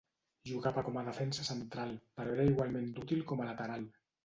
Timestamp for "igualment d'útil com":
2.55-3.47